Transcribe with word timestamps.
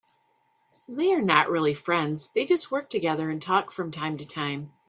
They 0.89 1.13
are 1.13 1.21
not 1.21 1.47
really 1.51 1.75
friends, 1.75 2.29
they 2.33 2.43
just 2.43 2.71
work 2.71 2.89
together 2.89 3.29
and 3.29 3.39
talk 3.39 3.69
from 3.69 3.91
time 3.91 4.17
to 4.17 4.25
time. 4.27 4.73